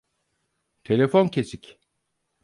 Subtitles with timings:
[0.83, 1.79] Telefon kesik.